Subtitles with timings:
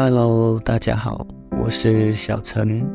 [0.00, 1.26] Hello，大家好，
[1.60, 2.88] 我是小陈。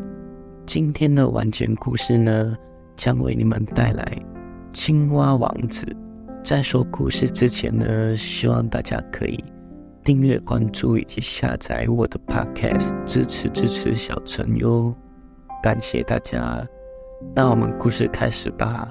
[0.66, 2.56] 今天的完整故事呢，
[2.96, 4.06] 将为你们带来
[4.72, 5.86] 《青蛙王子》。
[6.46, 9.38] 在说故事之前呢，希望大家可以
[10.02, 14.96] 订阅、关注以及下载我的 Podcast，支持支持小陈哟。
[15.62, 16.66] 感谢大家。
[17.36, 18.90] 那我们故事开始吧。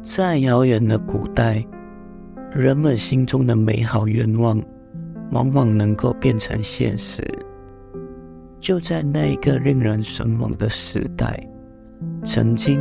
[0.00, 1.60] 在遥远的古代，
[2.52, 4.62] 人们心中的美好愿望。
[5.32, 7.22] 往往能够变成现实。
[8.60, 11.38] 就在那一个令人神往的时代，
[12.24, 12.80] 曾经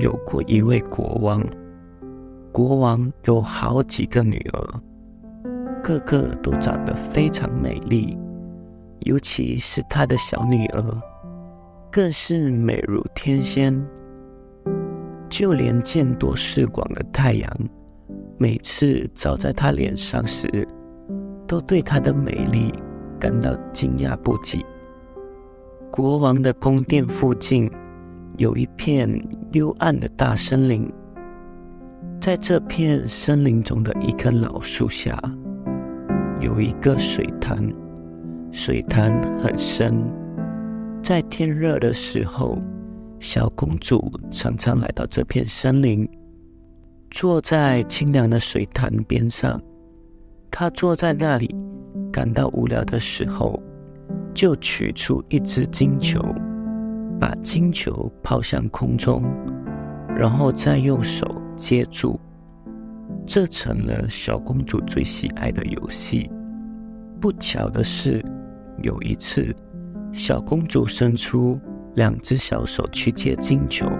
[0.00, 1.42] 有过一位国王。
[2.52, 4.80] 国王有好几个女儿，
[5.82, 8.16] 个个都长得非常美丽，
[9.00, 10.84] 尤其是他的小女儿，
[11.90, 13.74] 更是美如天仙。
[15.28, 17.50] 就连见多识广的太阳，
[18.38, 20.68] 每次照在她脸上时，
[21.54, 22.74] 都对她的美丽
[23.20, 24.66] 感到惊讶不已。
[25.88, 27.70] 国王的宫殿附近
[28.38, 29.08] 有一片
[29.52, 30.92] 幽暗的大森林，
[32.20, 35.16] 在这片森林中的一棵老树下，
[36.40, 37.72] 有一个水潭，
[38.50, 40.04] 水潭很深。
[41.04, 42.58] 在天热的时候，
[43.20, 46.08] 小公主常常来到这片森林，
[47.12, 49.62] 坐在清凉的水潭边上。
[50.56, 51.52] 他坐在那里，
[52.12, 53.60] 感到无聊的时候，
[54.32, 56.24] 就取出一只金球，
[57.18, 59.24] 把金球抛向空中，
[60.16, 62.20] 然后再用手接住。
[63.26, 66.30] 这成了小公主最喜爱的游戏。
[67.20, 68.24] 不巧的是，
[68.80, 69.52] 有一次，
[70.12, 71.58] 小公主伸出
[71.96, 73.90] 两只小手去接金球，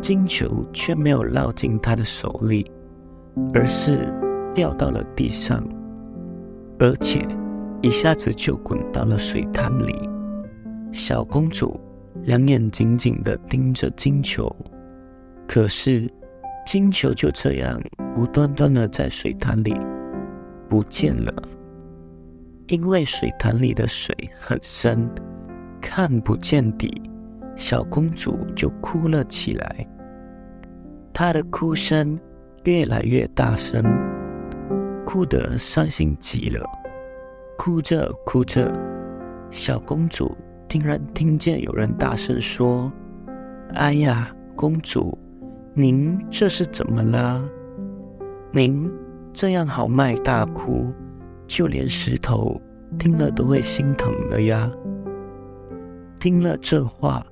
[0.00, 2.72] 金球却没有落进她的手里，
[3.52, 4.10] 而是。
[4.54, 5.62] 掉到了地上，
[6.78, 7.26] 而且
[7.82, 10.08] 一下子就滚到了水潭里。
[10.92, 11.80] 小公主
[12.22, 14.54] 两眼紧紧的盯着金球，
[15.46, 16.10] 可是
[16.66, 17.80] 金球就这样
[18.16, 19.74] 无端端的在水潭里
[20.68, 21.32] 不见了。
[22.66, 25.08] 因为水潭里的水很深，
[25.80, 27.02] 看不见底，
[27.56, 29.86] 小公主就哭了起来。
[31.12, 32.18] 她的哭声
[32.64, 33.82] 越来越大声。
[35.12, 36.64] 哭得伤心极了，
[37.58, 38.72] 哭着哭着，
[39.50, 40.36] 小公主
[40.68, 42.92] 竟然听见有人大声说
[43.74, 45.18] ：“哎呀，公主，
[45.74, 47.44] 您这是怎么了？
[48.52, 48.88] 您
[49.32, 50.92] 这样豪迈大哭，
[51.44, 52.60] 就连石头
[52.96, 54.70] 听了都会心疼的呀！”
[56.20, 57.26] 听了这话，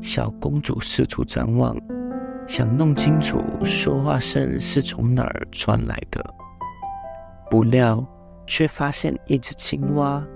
[0.00, 1.76] 小公主四处张望，
[2.48, 6.20] 想弄清楚说话声是从哪儿传来的。
[7.52, 8.02] 不料，
[8.46, 10.26] 却发现一只青蛙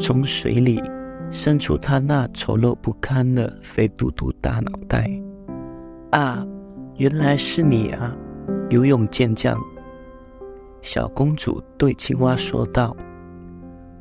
[0.00, 0.82] 从水里
[1.30, 5.10] 伸出它那丑陋不堪的肥嘟嘟大脑袋。
[6.12, 6.42] 啊，
[6.96, 8.16] 原来是你啊，
[8.70, 9.60] 游泳健将！
[10.80, 12.96] 小公主对青蛙说道：“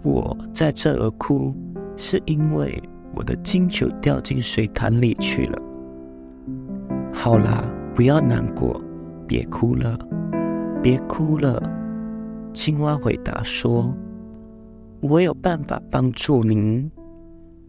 [0.01, 1.53] 我在这儿哭，
[1.97, 2.81] 是因为
[3.13, 5.61] 我的金球掉进水潭里去了。
[7.13, 7.61] 好啦，
[7.93, 8.81] 不要难过，
[9.27, 9.99] 别哭了，
[10.81, 11.61] 别哭了。”
[12.53, 13.93] 青蛙回答说
[14.99, 16.91] ：“我有办法帮助您。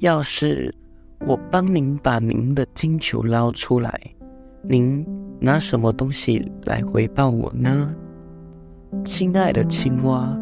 [0.01, 0.75] 要是
[1.25, 4.01] 我帮您把您的金球捞出来，
[4.63, 5.07] 您
[5.41, 7.95] 拿什么东西来回报我呢？”
[9.05, 10.37] 亲爱的青蛙，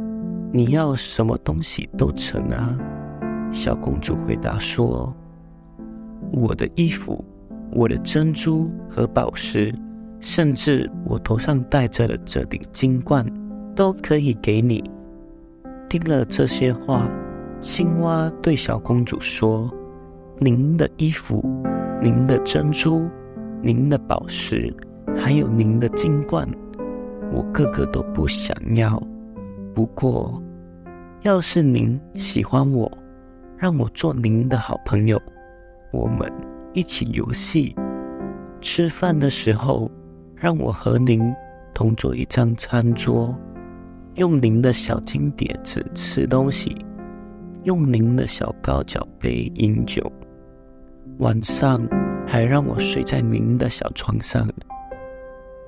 [0.53, 2.78] 你要什么东西都成啊。”
[3.53, 5.15] 小公主回答说
[6.33, 7.22] ：“我的衣服、
[7.72, 9.75] 我的珍珠和宝石，
[10.19, 13.27] 甚至我头上戴着的这顶金冠。”
[13.81, 14.85] 都可以给你。
[15.89, 17.11] 听了这些话，
[17.61, 19.73] 青蛙对小公主说
[20.37, 21.43] ：“您的衣服、
[22.03, 23.09] 您的珍珠、
[23.63, 24.71] 您的宝石，
[25.17, 26.47] 还有您的金冠，
[27.33, 29.03] 我个个都不想要。
[29.75, 30.43] 不过，
[31.23, 32.87] 要是您喜欢我，
[33.57, 35.19] 让我做您的好朋友，
[35.91, 36.31] 我们
[36.75, 37.75] 一起游戏。
[38.60, 39.91] 吃饭的时候，
[40.37, 41.34] 让我和您
[41.72, 43.34] 同坐一张餐桌。”
[44.21, 46.84] 用您的小金碟子吃东西，
[47.63, 50.13] 用您的小高脚杯饮酒，
[51.21, 51.81] 晚上
[52.27, 54.47] 还让我睡在您的小床上。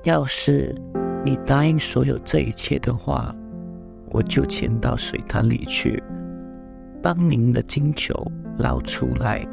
[0.04, 0.74] 要是
[1.24, 3.34] 你答应所有这一切的话，
[4.10, 6.02] 我就潜到水潭里去，
[7.02, 8.14] 帮您的金球
[8.58, 9.48] 捞出来。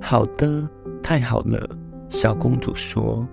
[0.00, 0.68] 好的，
[1.02, 1.68] 太好了，
[2.10, 3.26] 小公主说：“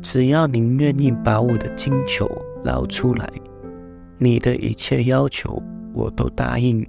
[0.00, 2.30] 只要您愿意把我的金球
[2.62, 3.28] 捞出来。”
[4.18, 6.86] 你的一切要求我都答应。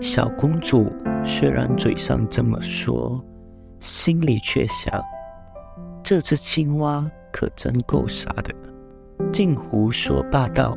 [0.00, 0.92] 小公主
[1.24, 3.22] 虽然嘴上这么说，
[3.78, 5.00] 心里却想：
[6.02, 8.54] 这只青蛙可真够傻的，
[9.32, 10.76] 竟胡说八道。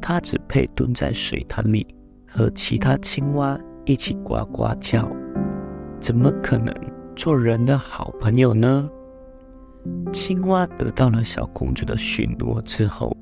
[0.00, 1.86] 它只配蹲在水潭里，
[2.26, 5.10] 和其他青蛙一起呱呱叫，
[6.00, 6.72] 怎么可能
[7.16, 8.88] 做人的好朋友呢？
[10.12, 13.14] 青蛙得到了小公主的许诺之后，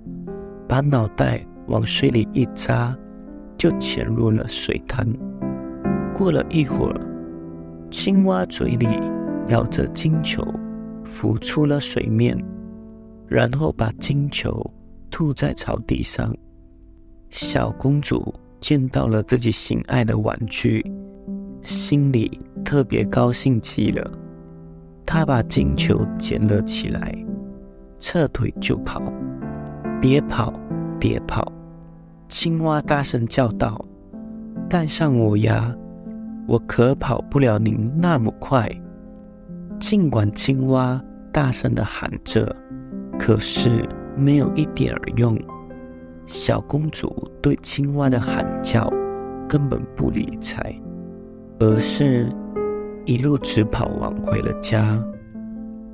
[0.69, 2.97] 把脑袋往水里一扎，
[3.59, 5.07] 就潜入了水潭。
[6.15, 7.01] 过了一会儿，
[7.91, 8.89] 青蛙嘴里
[9.49, 10.43] 咬着金球，
[11.05, 12.37] 浮出了水面，
[13.27, 14.69] 然后把金球
[15.11, 16.35] 吐在草地上。
[17.31, 20.85] 小公主见到了自己心爱的玩具，
[21.63, 24.11] 心里特别高兴极了。
[25.05, 27.15] 她把金球捡了起来，
[27.99, 29.03] 撤腿就跑。
[30.01, 30.53] 别跑，
[30.99, 31.53] 别跑！
[32.29, 33.83] 青蛙大声叫道
[34.69, 35.75] ：“带上我呀！
[36.47, 38.69] 我可跑不了您那么快。”
[39.79, 41.01] 尽管青蛙
[41.33, 42.55] 大声的喊着，
[43.19, 43.87] 可是
[44.17, 45.39] 没有一点儿用。
[46.27, 48.91] 小公主对青蛙的喊叫
[49.49, 50.75] 根本不理睬，
[51.61, 52.29] 而是
[53.05, 55.01] 一路直跑往回了家，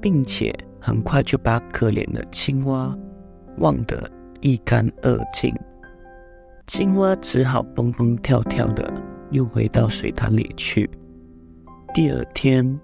[0.01, 2.97] 并且很快就把可怜的青蛙
[3.59, 5.55] 忘得一干二净。
[6.67, 8.93] 青蛙只好蹦蹦跳跳的
[9.31, 10.89] 又回到水潭里去。
[11.93, 12.79] 第二天，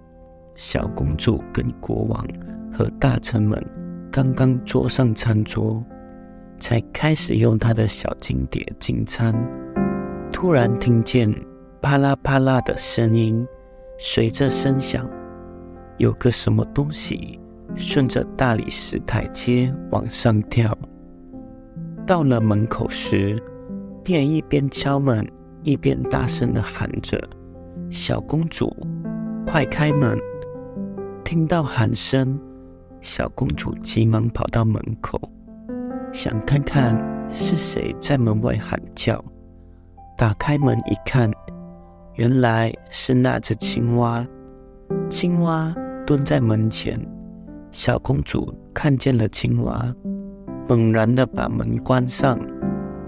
[0.54, 2.26] 小公主跟国王
[2.72, 3.64] 和大臣们
[4.10, 5.82] 刚刚坐上餐桌。
[6.60, 9.32] 才开始用她的小金碟进餐，
[10.32, 11.32] 突然听见
[11.80, 13.46] 啪啦啪啦的声音，
[13.96, 15.08] 随着声响，
[15.98, 17.38] 有个什么东西
[17.76, 20.76] 顺着大理石台阶往上跳。
[22.04, 23.40] 到了门口时，
[24.08, 25.22] 店一边敲门
[25.64, 27.20] 一边大声的喊着
[27.92, 28.74] ：“小公主，
[29.46, 30.18] 快开门！”
[31.22, 32.40] 听到喊声，
[33.02, 35.20] 小公主急忙跑到门口。
[36.10, 36.96] 想看看
[37.30, 39.22] 是谁在门外喊叫，
[40.16, 41.30] 打开门一看，
[42.14, 44.26] 原来是那只青蛙。
[45.10, 45.74] 青蛙
[46.06, 46.98] 蹲在门前，
[47.72, 49.94] 小公主看见了青蛙，
[50.66, 52.38] 猛然的把门关上，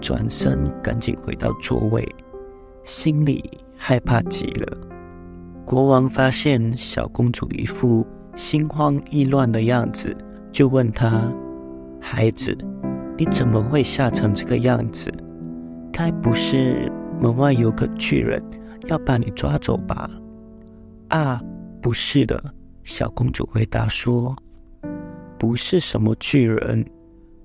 [0.01, 2.07] 转身赶紧回到座位，
[2.83, 4.77] 心里害怕极了。
[5.65, 8.05] 国王发现小公主一副
[8.35, 10.13] 心慌意乱的样子，
[10.51, 11.31] 就问她
[12.01, 12.57] ：“孩子。”
[13.17, 15.11] 你怎么会吓成这个样子？
[15.93, 18.43] 该不是门外有个巨人
[18.87, 20.09] 要把你抓走吧？
[21.09, 21.39] 啊，
[21.83, 22.43] 不是的，
[22.83, 24.35] 小公主回答说
[25.37, 26.83] ：“不是什么巨人，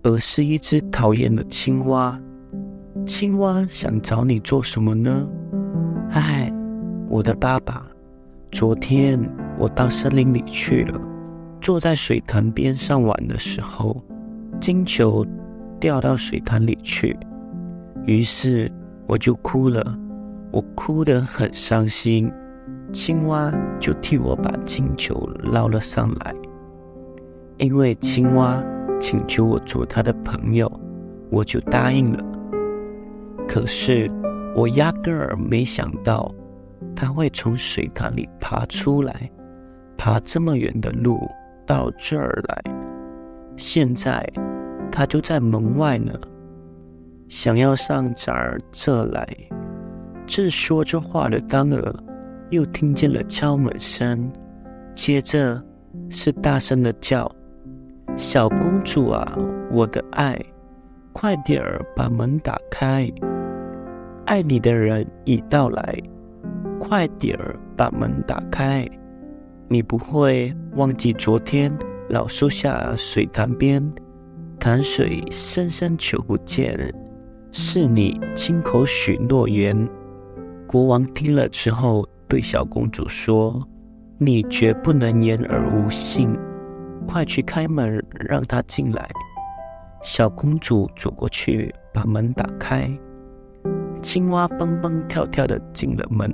[0.03, 2.19] 而是一只讨厌的青蛙。
[3.07, 5.27] 青蛙想找你做什么呢？”
[6.11, 6.53] 唉，
[7.09, 7.87] 我的爸爸，
[8.51, 9.19] 昨天
[9.59, 11.01] 我到森林里去了，
[11.61, 14.03] 坐在水潭边上玩的时候，
[14.61, 15.25] 金球。
[15.79, 17.15] 掉到水潭里去，
[18.07, 18.73] 于是
[19.07, 19.85] 我就哭了，
[20.51, 22.33] 我哭得很伤心。
[22.95, 26.35] 青蛙就替我把金球捞了上来，
[27.59, 28.59] 因为青蛙
[28.99, 30.81] 请求我做他的朋友，
[31.31, 32.25] 我就答应了。
[33.49, 34.11] 可是
[34.55, 36.33] 我压根儿没想到，
[36.95, 39.31] 他会从水潭里爬出来，
[39.97, 41.21] 爬这么远的路
[41.67, 42.63] 到这儿来。
[43.57, 44.27] 现在。
[44.93, 46.15] 他就在门外呢，
[47.29, 49.29] 想要上咱儿这来。
[50.27, 51.95] 正说着话的当儿，
[52.49, 54.31] 又听见了敲门声，
[54.95, 55.63] 接着
[56.09, 57.31] 是大声的叫
[58.17, 59.39] ：“小公主啊，
[59.71, 60.41] 我的爱，
[61.13, 63.13] 快点儿把门打开！
[64.27, 66.03] 爱你的人已到来，
[66.81, 68.87] 快点儿把门打开！
[69.69, 71.73] 你不会忘记昨天
[72.11, 73.83] 老树下水潭边？”
[74.59, 76.93] 潭水深深求不见，
[77.53, 79.89] 是你亲口许诺言。
[80.67, 83.65] 国王听了之后，对小公主说
[84.19, 86.37] ：“你绝不能言而无信，
[87.07, 89.09] 快去开门，让他进来。”
[90.03, 92.91] 小公主走过去，把门打开。
[94.03, 96.31] 青蛙蹦蹦跳跳的进了门，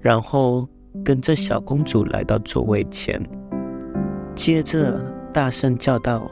[0.00, 0.68] 然后
[1.04, 3.20] 跟着小公主来到座位前，
[4.34, 5.00] 接着
[5.32, 6.30] 大声叫道。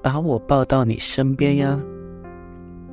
[0.00, 1.78] 把我抱到你身边呀！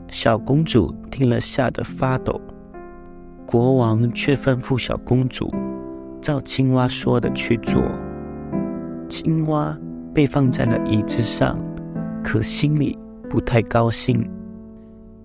[0.10, 2.42] 小公主听了，吓得发抖。
[3.46, 5.54] 国王却吩咐小公主
[6.20, 7.82] 照青蛙说的去做。
[9.08, 9.78] 青蛙
[10.16, 11.58] 被放在了椅子上，
[12.24, 12.98] 可心里
[13.30, 14.28] 不太高兴，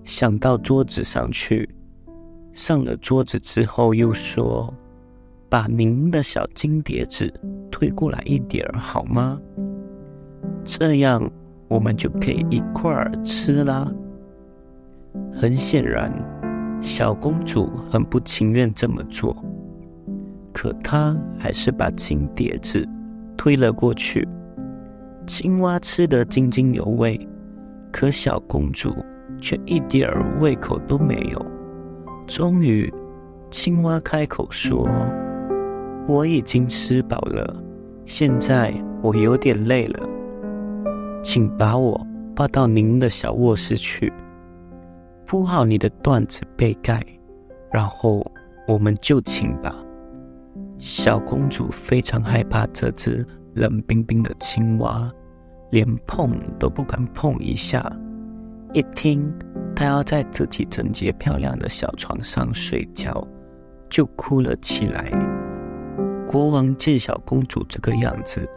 [0.03, 1.69] 想到桌子上去。
[2.53, 4.73] 上了桌子之后，又说
[5.49, 7.33] ：“把您的小金碟子
[7.71, 9.39] 推过来一点儿好吗？
[10.63, 11.31] 这样
[11.69, 13.89] 我们就可以一块儿吃啦。”
[15.33, 16.11] 很显然，
[16.81, 19.35] 小公主很不情愿这么做，
[20.53, 22.87] 可她还是把金碟子
[23.37, 24.27] 推了过去。
[25.25, 27.17] 青蛙吃得津津有味，
[27.91, 28.93] 可小公主
[29.41, 31.45] 却一点儿胃口都没有。
[32.27, 32.89] 终于，
[33.49, 34.87] 青蛙开口说
[36.07, 37.61] ：“我已经吃饱了，
[38.05, 40.07] 现在我有点累了，
[41.21, 41.99] 请把我
[42.33, 44.13] 抱到您的小卧室去，
[45.25, 47.03] 铺好你的缎子被盖，
[47.71, 48.25] 然后
[48.67, 49.75] 我们就寝吧。”
[50.77, 55.11] 小公主非常害怕这只冷冰冰的青蛙，
[55.69, 57.85] 连碰都不敢碰一下。
[58.73, 59.31] 一听。
[59.73, 63.25] 他要在自己整洁漂亮的小床上睡觉，
[63.89, 65.09] 就哭了起来。
[66.27, 68.47] 国王见小公主这个样子，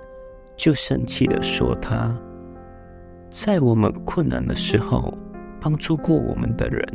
[0.54, 2.14] 就生气的说：“她
[3.30, 5.16] 在我们困难的时候
[5.60, 6.86] 帮助过我们的人，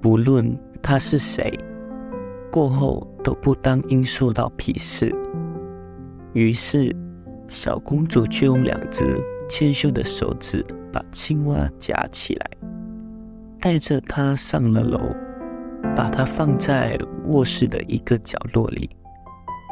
[0.00, 1.52] 不论他是谁，
[2.50, 5.14] 过后都不当应受到鄙视。”
[6.32, 6.94] 于是，
[7.48, 9.20] 小公主就用两只
[9.50, 12.50] 纤秀的手指把青蛙夹起来。
[13.60, 14.98] 带着它上了楼，
[15.94, 18.90] 把它放在卧室的一个角落里。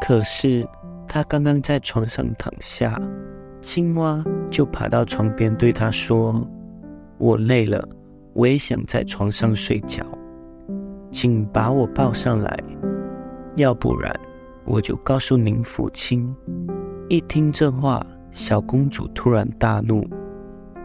[0.01, 0.67] 可是
[1.07, 2.97] 他刚刚在床上躺下，
[3.61, 6.49] 青蛙就爬到床边对他说
[7.19, 7.87] ：“我累了，
[8.33, 10.07] 我也想在床上睡觉，
[11.11, 12.59] 请把我抱上来，
[13.57, 14.15] 要不然
[14.65, 16.33] 我就告诉您父亲。”
[17.11, 20.09] 一听这话，小公主突然大怒，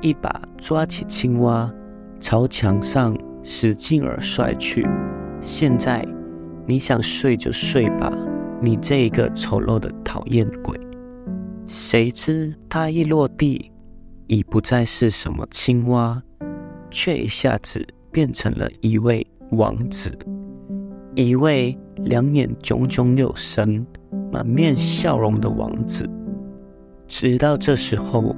[0.02, 1.72] 一把抓起青蛙。
[2.22, 4.88] 朝墙上使劲儿摔去。
[5.42, 6.04] 现在，
[6.66, 8.12] 你想睡就睡吧，
[8.60, 10.80] 你这一个丑陋的讨厌鬼！
[11.68, 13.72] 谁知他一落地，
[14.26, 16.20] 已不再是什么青蛙，
[16.90, 20.18] 却一下子变成了一位王子，
[21.14, 23.86] 一位两眼炯炯有神、
[24.32, 26.10] 满面笑容的王子。
[27.08, 28.36] 直到这时候，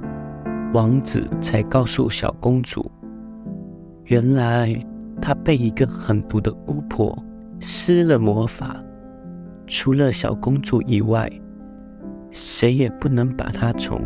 [0.74, 2.90] 王子才告诉小公主。
[4.06, 4.74] 原来
[5.22, 7.18] 他被一个狠毒的巫婆
[7.60, 8.76] 施了魔法，
[9.66, 11.30] 除了小公主以外，
[12.32, 14.00] 谁也不能把她从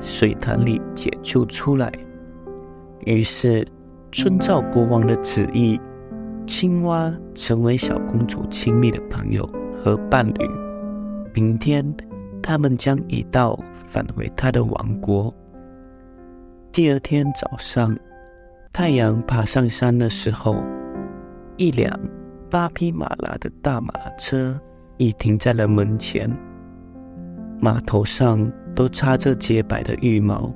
[0.00, 1.90] 水潭里解救出来。
[3.06, 3.66] 于是，
[4.10, 5.80] 遵照国王的旨意，
[6.46, 10.50] 青蛙成为小公主亲密的朋友和伴侣。
[11.32, 11.84] 明天，
[12.42, 15.32] 他们将一道返回他的王国。
[16.70, 17.96] 第二天早上。
[18.72, 20.62] 太阳爬上山的时候，
[21.56, 21.98] 一辆
[22.48, 24.56] 八匹马拉的大马车
[24.98, 26.30] 已停在了门前。
[27.58, 30.54] 马头上都插着洁白的羽毛，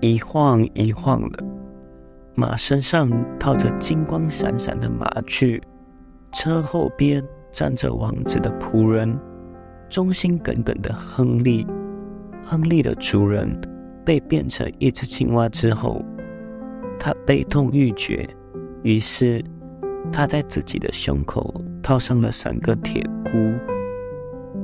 [0.00, 1.42] 一晃一晃的。
[2.34, 5.60] 马身上套着金光闪闪的马具，
[6.32, 9.18] 车后边站着王子的仆人，
[9.88, 11.66] 忠心耿耿的亨利。
[12.44, 13.50] 亨利的主人
[14.06, 16.02] 被变成一只青蛙之后。
[16.98, 18.26] 他悲痛欲绝，
[18.82, 19.44] 于是
[20.10, 23.30] 他在自己的胸口套上了三个铁箍，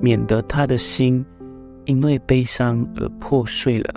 [0.01, 1.23] 免得他的心
[1.85, 3.95] 因为悲伤而破碎了。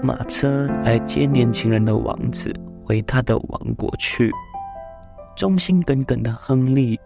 [0.00, 4.30] 马车来接年轻人的王子回他的王国去。
[5.36, 6.98] 忠心耿耿的亨利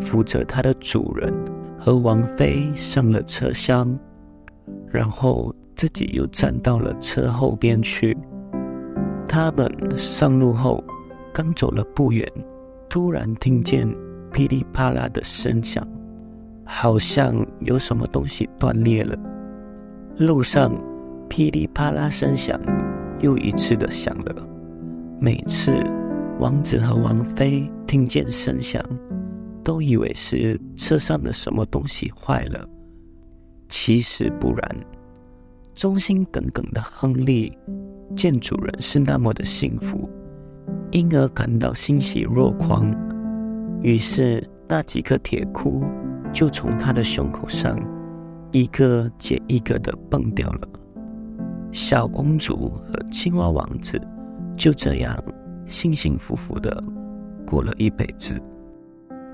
[0.00, 1.32] 扶着他的主人
[1.78, 3.98] 和王妃上了车厢，
[4.92, 8.16] 然后自己又站到了车后边去。
[9.26, 10.84] 他们上路后，
[11.32, 12.30] 刚走了不远，
[12.90, 13.88] 突然听见
[14.32, 15.86] 噼里啪啦的声响，
[16.66, 19.16] 好像有什么东西断裂了。
[20.18, 20.70] 路上
[21.28, 22.60] 噼里啪啦声响
[23.20, 24.46] 又一次的响了。
[25.18, 25.72] 每次
[26.38, 28.82] 王子和王妃听见声响，
[29.64, 32.68] 都以为是车上的什么东西坏了，
[33.72, 34.76] 其实不然。
[35.74, 37.56] 忠心耿耿的亨利。
[38.14, 40.10] 见主人是那么的幸福，
[40.90, 42.94] 因而感到欣喜若狂。
[43.80, 45.82] 于是那几个铁箍
[46.34, 47.80] 就从他的胸口上
[48.50, 50.68] 一个接一个的蹦掉了。
[51.72, 53.98] 小公主和青蛙王子
[54.54, 55.16] 就这样
[55.64, 56.84] 幸幸福福的
[57.46, 58.38] 过了一辈子。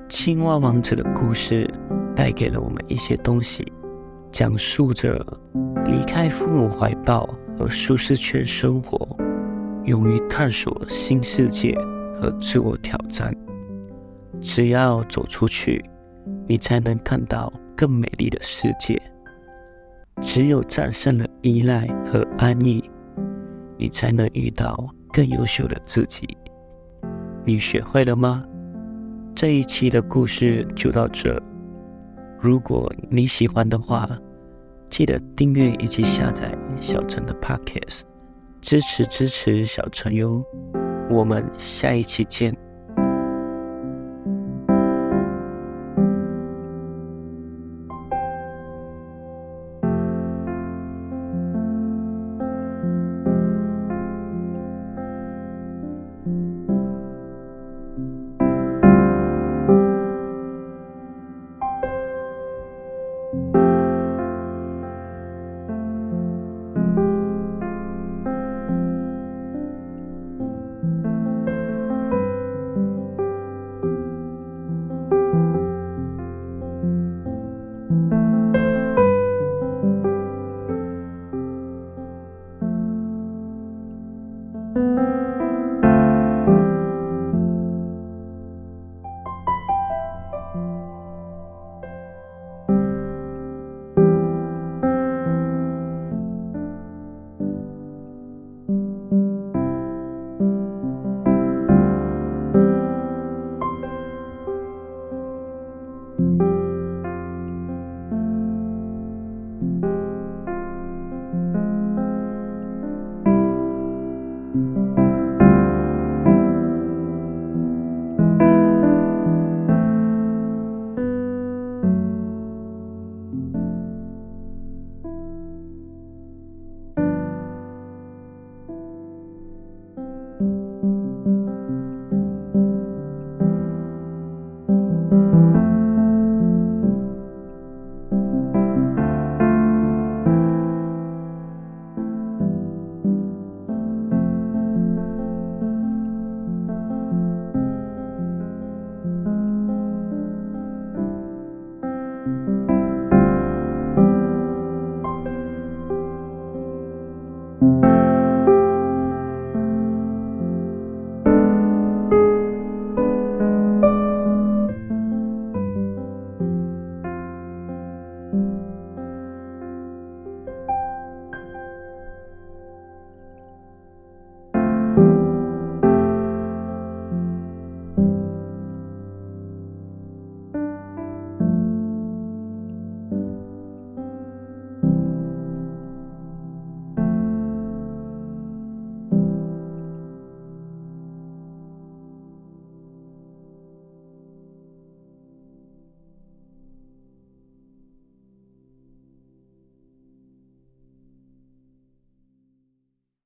[0.08, 1.68] 青蛙王子的故事
[2.14, 3.66] 带给了我们一些东西，
[4.30, 5.24] 讲述着
[5.84, 7.28] 离开父母怀抱。
[7.58, 9.18] 和舒适圈生活，
[9.84, 11.76] 勇于探索新世界
[12.14, 13.34] 和自我挑战。
[14.40, 15.84] 只要走出去，
[16.46, 18.96] 你才能看到更美丽的世界。
[20.22, 22.88] 只有战胜了依赖和安逸，
[23.76, 26.28] 你才能遇到更优秀的自己。
[27.44, 28.44] 你学会了吗？
[29.34, 31.42] 这一期的故事就到这。
[32.40, 34.08] 如果你喜欢的话，
[34.88, 38.02] 记得订阅以及下载小陈的 Podcast，
[38.60, 40.44] 支持支持小陈哟。
[41.10, 42.56] 我们下一期见。